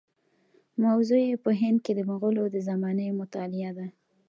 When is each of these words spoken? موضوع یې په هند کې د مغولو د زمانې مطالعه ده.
موضوع 0.85 1.19
یې 1.27 1.35
په 1.43 1.51
هند 1.61 1.77
کې 1.85 1.91
د 1.95 1.99
مغولو 2.09 2.43
د 2.49 2.55
زمانې 2.67 3.17
مطالعه 3.21 3.71
ده. 3.77 3.87